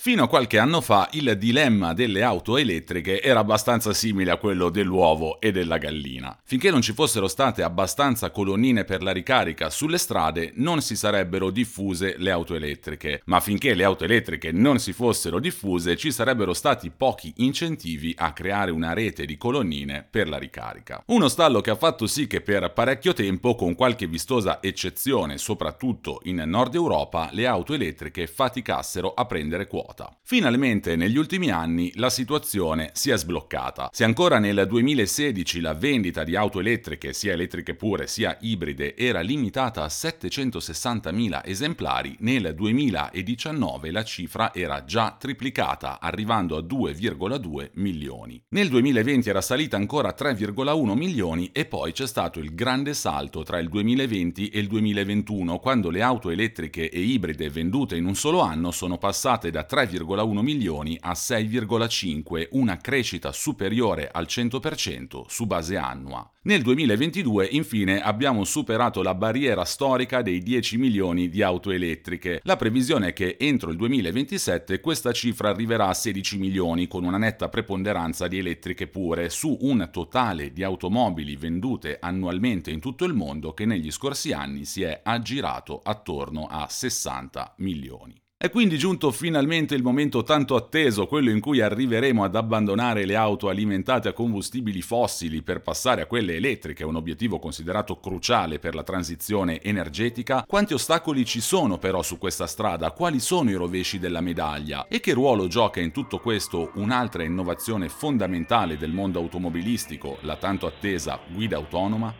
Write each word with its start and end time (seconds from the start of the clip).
Fino 0.00 0.22
a 0.22 0.28
qualche 0.28 0.60
anno 0.60 0.80
fa 0.80 1.08
il 1.14 1.36
dilemma 1.36 1.92
delle 1.92 2.22
auto 2.22 2.56
elettriche 2.56 3.20
era 3.20 3.40
abbastanza 3.40 3.92
simile 3.92 4.30
a 4.30 4.36
quello 4.36 4.68
dell'uovo 4.70 5.40
e 5.40 5.50
della 5.50 5.76
gallina. 5.76 6.38
Finché 6.44 6.70
non 6.70 6.82
ci 6.82 6.92
fossero 6.92 7.26
state 7.26 7.64
abbastanza 7.64 8.30
colonnine 8.30 8.84
per 8.84 9.02
la 9.02 9.10
ricarica 9.10 9.70
sulle 9.70 9.98
strade, 9.98 10.52
non 10.54 10.82
si 10.82 10.94
sarebbero 10.94 11.50
diffuse 11.50 12.14
le 12.16 12.30
auto 12.30 12.54
elettriche, 12.54 13.22
ma 13.24 13.40
finché 13.40 13.74
le 13.74 13.82
auto 13.82 14.04
elettriche 14.04 14.52
non 14.52 14.78
si 14.78 14.92
fossero 14.92 15.40
diffuse, 15.40 15.96
ci 15.96 16.12
sarebbero 16.12 16.54
stati 16.54 16.92
pochi 16.96 17.32
incentivi 17.38 18.14
a 18.16 18.32
creare 18.32 18.70
una 18.70 18.92
rete 18.92 19.26
di 19.26 19.36
colonnine 19.36 20.06
per 20.08 20.28
la 20.28 20.38
ricarica. 20.38 21.02
Uno 21.06 21.26
stallo 21.26 21.60
che 21.60 21.70
ha 21.70 21.76
fatto 21.76 22.06
sì 22.06 22.28
che 22.28 22.40
per 22.40 22.72
parecchio 22.72 23.14
tempo, 23.14 23.56
con 23.56 23.74
qualche 23.74 24.06
vistosa 24.06 24.62
eccezione, 24.62 25.38
soprattutto 25.38 26.20
in 26.22 26.40
Nord 26.46 26.76
Europa, 26.76 27.30
le 27.32 27.48
auto 27.48 27.74
elettriche 27.74 28.28
faticassero 28.28 29.12
a 29.12 29.26
prendere 29.26 29.66
quota 29.66 29.86
quota. 29.88 30.14
Finalmente 30.22 30.96
negli 30.96 31.16
ultimi 31.16 31.50
anni 31.50 31.90
la 31.94 32.10
situazione 32.10 32.90
si 32.92 33.10
è 33.10 33.16
sbloccata. 33.16 33.88
Se 33.90 34.04
ancora 34.04 34.38
nel 34.38 34.66
2016 34.68 35.60
la 35.60 35.72
vendita 35.72 36.24
di 36.24 36.36
auto 36.36 36.60
elettriche, 36.60 37.14
sia 37.14 37.32
elettriche 37.32 37.74
pure 37.74 38.06
sia 38.06 38.36
ibride, 38.40 38.94
era 38.94 39.20
limitata 39.20 39.82
a 39.82 39.86
760.000 39.86 41.40
esemplari, 41.44 42.16
nel 42.20 42.54
2019 42.54 43.90
la 43.90 44.04
cifra 44.04 44.52
era 44.54 44.84
già 44.84 45.16
triplicata, 45.18 45.98
arrivando 46.00 46.56
a 46.56 46.60
2,2 46.60 47.70
milioni. 47.74 48.42
Nel 48.50 48.68
2020 48.68 49.28
era 49.30 49.40
salita 49.40 49.76
ancora 49.76 50.10
a 50.10 50.14
3,1 50.16 50.94
milioni 50.94 51.50
e 51.52 51.64
poi 51.64 51.92
c'è 51.92 52.06
stato 52.06 52.38
il 52.40 52.54
grande 52.54 52.92
salto 52.92 53.42
tra 53.42 53.58
il 53.58 53.68
2020 53.68 54.48
e 54.48 54.58
il 54.58 54.66
2021, 54.66 55.58
quando 55.58 55.88
le 55.88 56.02
auto 56.02 56.28
elettriche 56.28 56.90
e 56.90 57.00
ibride 57.00 57.48
vendute 57.48 57.96
in 57.96 58.04
un 58.04 58.14
solo 58.14 58.40
anno 58.40 58.70
sono 58.70 58.98
passate 58.98 59.50
da 59.50 59.64
3 59.64 59.77
3,1 59.78 60.40
milioni 60.40 60.98
a 61.00 61.12
6,5, 61.12 62.48
una 62.52 62.78
crescita 62.78 63.30
superiore 63.30 64.08
al 64.10 64.26
100% 64.28 65.22
su 65.28 65.46
base 65.46 65.76
annua. 65.76 66.28
Nel 66.42 66.62
2022 66.62 67.46
infine 67.52 68.00
abbiamo 68.00 68.42
superato 68.42 69.02
la 69.02 69.14
barriera 69.14 69.64
storica 69.64 70.20
dei 70.22 70.42
10 70.42 70.78
milioni 70.78 71.28
di 71.28 71.42
auto 71.42 71.70
elettriche. 71.70 72.40
La 72.42 72.56
previsione 72.56 73.08
è 73.08 73.12
che 73.12 73.36
entro 73.38 73.70
il 73.70 73.76
2027 73.76 74.80
questa 74.80 75.12
cifra 75.12 75.50
arriverà 75.50 75.86
a 75.86 75.94
16 75.94 76.38
milioni 76.38 76.88
con 76.88 77.04
una 77.04 77.18
netta 77.18 77.48
preponderanza 77.48 78.26
di 78.26 78.38
elettriche 78.38 78.88
pure 78.88 79.30
su 79.30 79.56
un 79.60 79.88
totale 79.92 80.52
di 80.52 80.64
automobili 80.64 81.36
vendute 81.36 81.98
annualmente 82.00 82.72
in 82.72 82.80
tutto 82.80 83.04
il 83.04 83.14
mondo 83.14 83.54
che 83.54 83.64
negli 83.64 83.92
scorsi 83.92 84.32
anni 84.32 84.64
si 84.64 84.82
è 84.82 85.02
aggirato 85.04 85.80
attorno 85.84 86.46
a 86.46 86.66
60 86.68 87.54
milioni. 87.58 88.20
È 88.40 88.50
quindi 88.50 88.78
giunto 88.78 89.10
finalmente 89.10 89.74
il 89.74 89.82
momento 89.82 90.22
tanto 90.22 90.54
atteso, 90.54 91.08
quello 91.08 91.30
in 91.30 91.40
cui 91.40 91.60
arriveremo 91.60 92.22
ad 92.22 92.36
abbandonare 92.36 93.04
le 93.04 93.16
auto 93.16 93.48
alimentate 93.48 94.06
a 94.06 94.12
combustibili 94.12 94.80
fossili 94.80 95.42
per 95.42 95.60
passare 95.60 96.02
a 96.02 96.06
quelle 96.06 96.36
elettriche, 96.36 96.84
un 96.84 96.94
obiettivo 96.94 97.40
considerato 97.40 97.98
cruciale 97.98 98.60
per 98.60 98.76
la 98.76 98.84
transizione 98.84 99.60
energetica. 99.60 100.44
Quanti 100.46 100.72
ostacoli 100.72 101.24
ci 101.24 101.40
sono 101.40 101.78
però 101.78 102.00
su 102.04 102.16
questa 102.16 102.46
strada? 102.46 102.92
Quali 102.92 103.18
sono 103.18 103.50
i 103.50 103.54
rovesci 103.54 103.98
della 103.98 104.20
medaglia? 104.20 104.86
E 104.86 105.00
che 105.00 105.14
ruolo 105.14 105.48
gioca 105.48 105.80
in 105.80 105.90
tutto 105.90 106.20
questo 106.20 106.70
un'altra 106.74 107.24
innovazione 107.24 107.88
fondamentale 107.88 108.76
del 108.76 108.92
mondo 108.92 109.18
automobilistico, 109.18 110.18
la 110.20 110.36
tanto 110.36 110.68
attesa 110.68 111.18
guida 111.26 111.56
autonoma? 111.56 112.14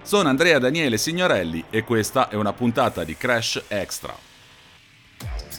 Sono 0.00 0.28
Andrea 0.28 0.60
Daniele 0.60 0.96
Signorelli 0.96 1.64
e 1.70 1.82
questa 1.82 2.28
è 2.28 2.36
una 2.36 2.52
puntata 2.52 3.02
di 3.02 3.16
Crash 3.16 3.64
Extra. 3.66 4.33
Bye. 5.20 5.53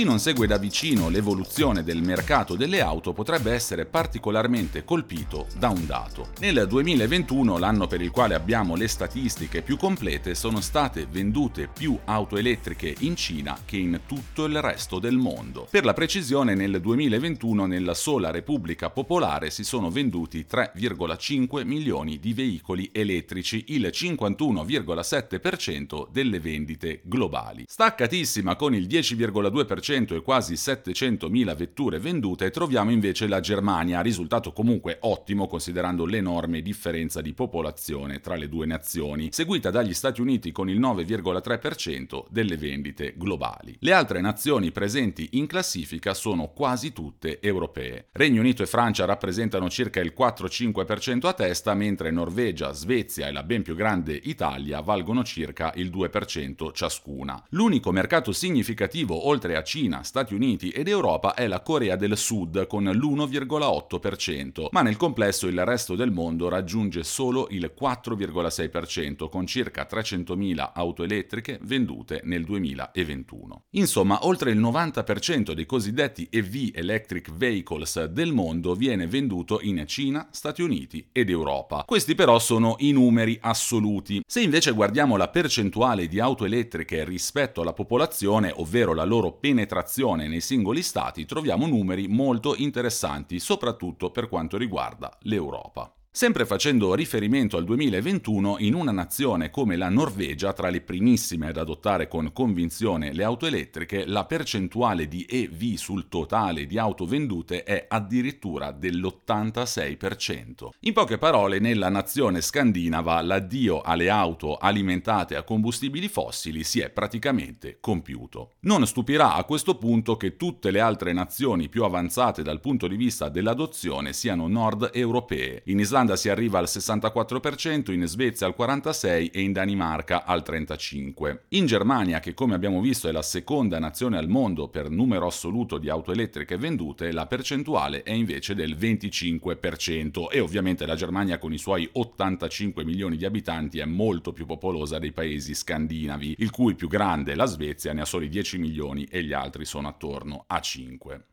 Chi 0.00 0.06
non 0.06 0.18
segue 0.18 0.46
da 0.46 0.56
vicino 0.56 1.10
l'evoluzione 1.10 1.84
del 1.84 2.00
mercato 2.00 2.56
delle 2.56 2.80
auto 2.80 3.12
potrebbe 3.12 3.52
essere 3.52 3.84
particolarmente 3.84 4.82
colpito 4.82 5.46
da 5.58 5.68
un 5.68 5.84
dato. 5.84 6.28
Nel 6.38 6.66
2021, 6.66 7.58
l'anno 7.58 7.86
per 7.86 8.00
il 8.00 8.10
quale 8.10 8.34
abbiamo 8.34 8.76
le 8.76 8.88
statistiche 8.88 9.60
più 9.60 9.76
complete, 9.76 10.34
sono 10.34 10.62
state 10.62 11.04
vendute 11.04 11.68
più 11.68 11.98
auto 12.06 12.38
elettriche 12.38 12.94
in 13.00 13.14
Cina 13.14 13.58
che 13.62 13.76
in 13.76 14.00
tutto 14.06 14.46
il 14.46 14.58
resto 14.62 14.98
del 14.98 15.18
mondo. 15.18 15.68
Per 15.70 15.84
la 15.84 15.92
precisione, 15.92 16.54
nel 16.54 16.80
2021 16.80 17.66
nella 17.66 17.92
sola 17.92 18.30
Repubblica 18.30 18.88
Popolare 18.88 19.50
si 19.50 19.64
sono 19.64 19.90
venduti 19.90 20.46
3,5 20.50 21.66
milioni 21.66 22.18
di 22.18 22.32
veicoli 22.32 22.88
elettrici, 22.90 23.64
il 23.68 23.90
51,7% 23.92 26.06
delle 26.10 26.40
vendite 26.40 27.02
globali. 27.04 27.64
Staccatissima 27.68 28.56
con 28.56 28.74
il 28.74 28.86
10,2% 28.86 29.88
5% 29.90 30.14
e 30.14 30.22
quasi 30.22 30.54
700.000 30.54 31.56
vetture 31.56 31.98
vendute, 31.98 32.50
troviamo 32.50 32.92
invece 32.92 33.26
la 33.26 33.40
Germania, 33.40 34.00
risultato 34.00 34.52
comunque 34.52 34.98
ottimo 35.00 35.48
considerando 35.48 36.04
l'enorme 36.04 36.62
differenza 36.62 37.20
di 37.20 37.32
popolazione 37.32 38.20
tra 38.20 38.36
le 38.36 38.48
due 38.48 38.66
nazioni, 38.66 39.30
seguita 39.32 39.70
dagli 39.70 39.92
Stati 39.92 40.20
Uniti 40.20 40.52
con 40.52 40.70
il 40.70 40.78
9,3% 40.78 42.24
delle 42.30 42.56
vendite 42.56 43.14
globali. 43.16 43.76
Le 43.80 43.92
altre 43.92 44.20
nazioni 44.20 44.70
presenti 44.70 45.30
in 45.32 45.46
classifica 45.46 46.14
sono 46.14 46.52
quasi 46.54 46.92
tutte 46.92 47.40
europee. 47.40 48.06
Regno 48.12 48.40
Unito 48.40 48.62
e 48.62 48.66
Francia 48.66 49.04
rappresentano 49.04 49.68
circa 49.68 50.00
il 50.00 50.14
4-5% 50.16 51.26
a 51.26 51.32
testa, 51.32 51.74
mentre 51.74 52.10
Norvegia, 52.10 52.72
Svezia 52.72 53.26
e 53.26 53.32
la 53.32 53.42
ben 53.42 53.62
più 53.62 53.74
grande 53.74 54.18
Italia 54.22 54.80
valgono 54.80 55.24
circa 55.24 55.72
il 55.76 55.90
2% 55.90 56.72
ciascuna. 56.72 57.42
L'unico 57.50 57.90
mercato 57.90 58.30
significativo 58.32 59.26
oltre 59.26 59.56
a 59.56 59.62
Cina, 59.62 59.78
Stati 60.02 60.34
Uniti 60.34 60.68
ed 60.68 60.88
Europa 60.88 61.32
è 61.32 61.46
la 61.46 61.62
Corea 61.62 61.96
del 61.96 62.18
Sud 62.18 62.66
con 62.66 62.84
l'1,8%, 62.84 64.68
ma 64.72 64.82
nel 64.82 64.98
complesso 64.98 65.46
il 65.46 65.64
resto 65.64 65.94
del 65.94 66.10
mondo 66.10 66.50
raggiunge 66.50 67.02
solo 67.02 67.46
il 67.50 67.72
4,6% 67.80 69.30
con 69.30 69.46
circa 69.46 69.86
300.000 69.90 70.72
auto 70.74 71.02
elettriche 71.02 71.58
vendute 71.62 72.20
nel 72.24 72.44
2021. 72.44 73.62
Insomma, 73.70 74.26
oltre 74.26 74.50
il 74.50 74.60
90% 74.60 75.52
dei 75.52 75.64
cosiddetti 75.64 76.28
EV 76.30 76.72
Electric 76.74 77.32
Vehicles 77.32 78.04
del 78.04 78.32
mondo 78.32 78.74
viene 78.74 79.06
venduto 79.06 79.60
in 79.62 79.82
Cina, 79.86 80.28
Stati 80.30 80.60
Uniti 80.60 81.08
ed 81.10 81.30
Europa. 81.30 81.84
Questi 81.86 82.14
però 82.14 82.38
sono 82.38 82.76
i 82.80 82.92
numeri 82.92 83.38
assoluti. 83.40 84.20
Se 84.26 84.42
invece 84.42 84.72
guardiamo 84.72 85.16
la 85.16 85.28
percentuale 85.28 86.06
di 86.06 86.20
auto 86.20 86.44
elettriche 86.44 87.02
rispetto 87.04 87.62
alla 87.62 87.72
popolazione, 87.72 88.52
ovvero 88.54 88.92
la 88.92 89.04
loro 89.04 89.32
penetrazione 89.32 89.68
penetrazione 89.70 90.26
nei 90.26 90.40
singoli 90.40 90.82
stati 90.82 91.24
troviamo 91.24 91.66
numeri 91.66 92.08
molto 92.08 92.56
interessanti, 92.56 93.38
soprattutto 93.38 94.10
per 94.10 94.28
quanto 94.28 94.56
riguarda 94.56 95.16
l'Europa. 95.22 95.94
Sempre 96.12 96.44
facendo 96.44 96.92
riferimento 96.94 97.56
al 97.56 97.62
2021, 97.62 98.56
in 98.58 98.74
una 98.74 98.90
nazione 98.90 99.48
come 99.48 99.76
la 99.76 99.88
Norvegia, 99.88 100.52
tra 100.52 100.68
le 100.68 100.80
primissime 100.80 101.46
ad 101.46 101.56
adottare 101.56 102.08
con 102.08 102.32
convinzione 102.32 103.12
le 103.12 103.22
auto 103.22 103.46
elettriche, 103.46 104.04
la 104.04 104.24
percentuale 104.24 105.06
di 105.06 105.24
EV 105.30 105.76
sul 105.76 106.08
totale 106.08 106.66
di 106.66 106.78
auto 106.78 107.06
vendute 107.06 107.62
è 107.62 107.86
addirittura 107.88 108.72
dell'86%. 108.72 110.70
In 110.80 110.92
poche 110.94 111.16
parole, 111.16 111.60
nella 111.60 111.88
nazione 111.88 112.40
scandinava 112.40 113.22
l'addio 113.22 113.80
alle 113.80 114.10
auto 114.10 114.56
alimentate 114.56 115.36
a 115.36 115.44
combustibili 115.44 116.08
fossili 116.08 116.64
si 116.64 116.80
è 116.80 116.90
praticamente 116.90 117.78
compiuto. 117.78 118.54
Non 118.62 118.84
stupirà 118.84 119.34
a 119.34 119.44
questo 119.44 119.76
punto 119.76 120.16
che 120.16 120.34
tutte 120.36 120.72
le 120.72 120.80
altre 120.80 121.12
nazioni 121.12 121.68
più 121.68 121.84
avanzate 121.84 122.42
dal 122.42 122.60
punto 122.60 122.88
di 122.88 122.96
vista 122.96 123.28
dell'adozione 123.28 124.12
siano 124.12 124.48
nord 124.48 124.90
europee. 124.92 125.62
In 125.66 125.78
Islanda 125.78 125.98
Olanda 126.00 126.16
si 126.16 126.30
arriva 126.30 126.58
al 126.58 126.64
64%, 126.64 127.92
in 127.92 128.06
Svezia 128.06 128.46
al 128.46 128.54
46% 128.58 129.30
e 129.32 129.40
in 129.42 129.52
Danimarca 129.52 130.24
al 130.24 130.42
35%. 130.46 131.40
In 131.48 131.66
Germania, 131.66 132.20
che 132.20 132.32
come 132.32 132.54
abbiamo 132.54 132.80
visto 132.80 133.06
è 133.06 133.12
la 133.12 133.20
seconda 133.20 133.78
nazione 133.78 134.16
al 134.16 134.28
mondo 134.28 134.68
per 134.68 134.88
numero 134.88 135.26
assoluto 135.26 135.76
di 135.76 135.90
auto 135.90 136.12
elettriche 136.12 136.56
vendute, 136.56 137.12
la 137.12 137.26
percentuale 137.26 138.02
è 138.02 138.12
invece 138.12 138.54
del 138.54 138.76
25% 138.78 140.28
e 140.30 140.40
ovviamente 140.40 140.86
la 140.86 140.94
Germania 140.94 141.38
con 141.38 141.52
i 141.52 141.58
suoi 141.58 141.86
85 141.92 142.82
milioni 142.82 143.18
di 143.18 143.26
abitanti 143.26 143.78
è 143.78 143.84
molto 143.84 144.32
più 144.32 144.46
popolosa 144.46 144.98
dei 144.98 145.12
paesi 145.12 145.54
scandinavi, 145.54 146.36
il 146.38 146.50
cui 146.50 146.74
più 146.74 146.88
grande, 146.88 147.34
la 147.34 147.44
Svezia, 147.44 147.92
ne 147.92 148.00
ha 148.00 148.06
soli 148.06 148.30
10 148.30 148.56
milioni 148.56 149.04
e 149.04 149.22
gli 149.22 149.34
altri 149.34 149.66
sono 149.66 149.88
attorno 149.88 150.44
a 150.46 150.60
5. 150.60 151.24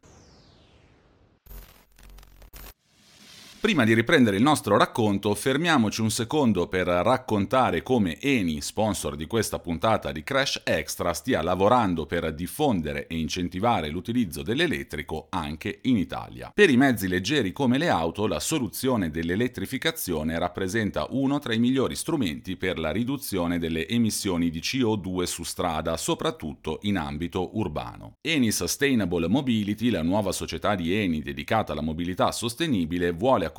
Prima 3.67 3.83
di 3.83 3.93
riprendere 3.93 4.37
il 4.37 4.43
nostro 4.43 4.77
racconto, 4.77 5.35
fermiamoci 5.35 5.99
un 5.99 6.09
secondo 6.09 6.69
per 6.69 6.87
raccontare 6.87 7.83
come 7.83 8.17
Eni, 8.17 8.61
sponsor 8.61 9.17
di 9.17 9.27
questa 9.27 9.59
puntata 9.59 10.13
di 10.13 10.23
Crash 10.23 10.61
Extra, 10.63 11.11
stia 11.11 11.41
lavorando 11.41 12.05
per 12.05 12.33
diffondere 12.33 13.07
e 13.07 13.17
incentivare 13.17 13.89
l'utilizzo 13.89 14.41
dell'elettrico 14.41 15.27
anche 15.31 15.79
in 15.81 15.97
Italia. 15.97 16.49
Per 16.53 16.69
i 16.69 16.77
mezzi 16.77 17.09
leggeri 17.09 17.51
come 17.51 17.77
le 17.77 17.89
auto, 17.89 18.25
la 18.25 18.39
soluzione 18.39 19.11
dell'elettrificazione 19.11 20.39
rappresenta 20.39 21.05
uno 21.09 21.37
tra 21.39 21.53
i 21.53 21.59
migliori 21.59 21.97
strumenti 21.97 22.55
per 22.55 22.79
la 22.79 22.91
riduzione 22.91 23.59
delle 23.59 23.85
emissioni 23.85 24.49
di 24.49 24.59
CO2 24.59 25.23
su 25.23 25.43
strada, 25.43 25.97
soprattutto 25.97 26.79
in 26.83 26.97
ambito 26.97 27.57
urbano. 27.57 28.13
Eni 28.21 28.49
Sustainable 28.49 29.27
Mobility, 29.27 29.89
la 29.89 30.03
nuova 30.03 30.31
società 30.31 30.73
di 30.73 30.95
Eni 30.95 31.21
dedicata 31.21 31.73
alla 31.73 31.81
mobilità 31.81 32.31
sostenibile, 32.31 33.11
vuole 33.11 33.55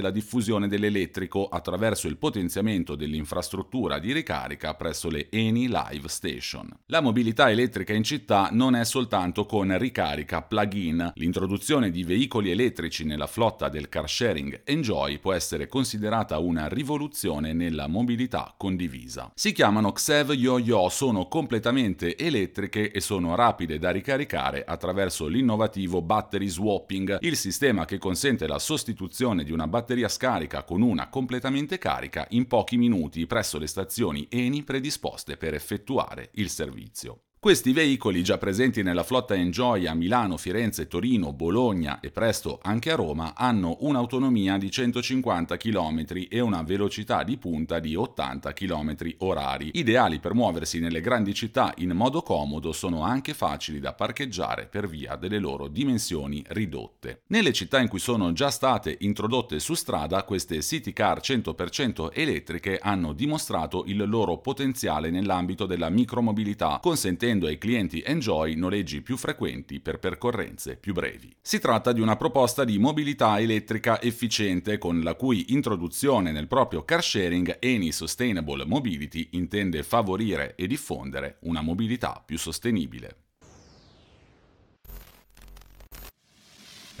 la 0.00 0.10
diffusione 0.10 0.66
dell'elettrico 0.66 1.46
attraverso 1.46 2.08
il 2.08 2.16
potenziamento 2.16 2.96
dell'infrastruttura 2.96 4.00
di 4.00 4.12
ricarica 4.12 4.74
presso 4.74 5.08
le 5.08 5.28
Eni 5.30 5.68
Live 5.68 6.08
Station. 6.08 6.68
La 6.86 7.00
mobilità 7.00 7.48
elettrica 7.48 7.92
in 7.92 8.02
città 8.02 8.48
non 8.50 8.74
è 8.74 8.84
soltanto 8.84 9.46
con 9.46 9.78
ricarica 9.78 10.42
plug-in, 10.42 11.12
l'introduzione 11.14 11.92
di 11.92 12.02
veicoli 12.02 12.50
elettrici 12.50 13.04
nella 13.04 13.28
flotta 13.28 13.68
del 13.68 13.88
car 13.88 14.10
sharing 14.10 14.62
Enjoy 14.64 15.18
può 15.18 15.32
essere 15.32 15.68
considerata 15.68 16.36
una 16.38 16.66
rivoluzione 16.66 17.52
nella 17.52 17.86
mobilità 17.86 18.52
condivisa. 18.56 19.30
Si 19.36 19.52
chiamano 19.52 19.92
XEV 19.92 20.32
Yo-Yo, 20.32 20.88
sono 20.88 21.28
completamente 21.28 22.16
elettriche 22.16 22.90
e 22.90 23.00
sono 23.00 23.36
rapide 23.36 23.78
da 23.78 23.92
ricaricare 23.92 24.64
attraverso 24.64 25.28
l'innovativo 25.28 26.02
battery 26.02 26.48
swapping, 26.48 27.18
il 27.20 27.36
sistema 27.36 27.84
che 27.84 27.98
consente 27.98 28.48
la 28.48 28.58
sostituzione 28.58 29.26
sostituzione 29.28 29.44
di 29.44 29.52
una 29.52 29.66
batteria 29.66 30.08
scarica 30.08 30.62
con 30.62 30.82
una 30.82 31.08
completamente 31.08 31.78
carica 31.78 32.26
in 32.30 32.46
pochi 32.46 32.76
minuti 32.76 33.26
presso 33.26 33.58
le 33.58 33.66
stazioni 33.66 34.26
Eni 34.30 34.62
predisposte 34.62 35.36
per 35.36 35.54
effettuare 35.54 36.30
il 36.34 36.48
servizio. 36.48 37.27
Questi 37.40 37.72
veicoli, 37.72 38.24
già 38.24 38.36
presenti 38.36 38.82
nella 38.82 39.04
flotta 39.04 39.36
Enjoy 39.36 39.86
a 39.86 39.94
Milano, 39.94 40.36
Firenze, 40.36 40.88
Torino, 40.88 41.32
Bologna 41.32 42.00
e 42.00 42.10
presto 42.10 42.58
anche 42.60 42.90
a 42.90 42.96
Roma, 42.96 43.34
hanno 43.36 43.76
un'autonomia 43.82 44.58
di 44.58 44.68
150 44.68 45.56
km 45.56 46.04
e 46.28 46.40
una 46.40 46.62
velocità 46.62 47.22
di 47.22 47.36
punta 47.36 47.78
di 47.78 47.94
80 47.94 48.52
km 48.52 48.96
orari. 49.18 49.70
Ideali 49.74 50.18
per 50.18 50.34
muoversi 50.34 50.80
nelle 50.80 51.00
grandi 51.00 51.32
città 51.32 51.72
in 51.76 51.92
modo 51.92 52.22
comodo, 52.22 52.72
sono 52.72 53.02
anche 53.02 53.34
facili 53.34 53.78
da 53.78 53.92
parcheggiare 53.92 54.66
per 54.66 54.88
via 54.88 55.14
delle 55.14 55.38
loro 55.38 55.68
dimensioni 55.68 56.42
ridotte. 56.48 57.20
Nelle 57.28 57.52
città 57.52 57.78
in 57.78 57.86
cui 57.86 58.00
sono 58.00 58.32
già 58.32 58.50
state 58.50 58.96
introdotte 59.02 59.60
su 59.60 59.74
strada, 59.74 60.24
queste 60.24 60.60
city 60.60 60.92
car 60.92 61.20
100% 61.20 62.10
elettriche 62.12 62.80
hanno 62.82 63.12
dimostrato 63.12 63.84
il 63.86 64.08
loro 64.08 64.38
potenziale 64.38 65.10
nell'ambito 65.10 65.66
della 65.66 65.88
micromobilità, 65.88 66.80
consentendo 66.82 67.26
garantendo 67.28 67.46
ai 67.46 67.58
clienti 67.58 68.02
Enjoy 68.04 68.54
noleggi 68.54 69.02
più 69.02 69.16
frequenti 69.16 69.80
per 69.80 69.98
percorrenze 69.98 70.76
più 70.76 70.94
brevi. 70.94 71.34
Si 71.40 71.58
tratta 71.58 71.92
di 71.92 72.00
una 72.00 72.16
proposta 72.16 72.64
di 72.64 72.78
mobilità 72.78 73.38
elettrica 73.38 74.00
efficiente 74.00 74.78
con 74.78 75.00
la 75.00 75.14
cui 75.14 75.52
introduzione 75.52 76.32
nel 76.32 76.48
proprio 76.48 76.84
car 76.84 77.02
sharing 77.02 77.58
Eni 77.60 77.92
Sustainable 77.92 78.64
Mobility 78.64 79.28
intende 79.32 79.82
favorire 79.82 80.54
e 80.56 80.66
diffondere 80.66 81.36
una 81.40 81.60
mobilità 81.60 82.22
più 82.24 82.38
sostenibile. 82.38 83.27